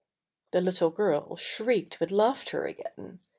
[0.49, 3.19] The little girl shrieked with laughter again.